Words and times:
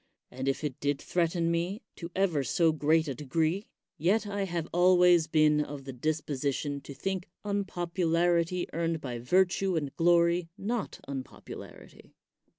And 0.31 0.47
if 0.47 0.63
it 0.63 0.79
did 0.79 0.99
threaten 0.99 1.51
me 1.51 1.83
to 1.97 2.09
ever 2.15 2.43
so 2.43 2.71
great 2.71 3.07
a 3.07 3.13
degree, 3.13 3.67
yet 3.99 4.25
I 4.25 4.45
have 4.45 4.67
always 4.73 5.27
been 5.27 5.61
of 5.63 5.83
the 5.83 5.93
disposition 5.93 6.81
to 6.81 6.95
think 6.95 7.29
unpopu 7.45 8.07
larity 8.07 8.65
earned 8.73 8.99
by 8.99 9.19
virtue 9.19 9.75
and 9.75 9.95
glory 9.95 10.49
not 10.57 10.99
unpopu 11.07 11.55
larity. 11.55 12.13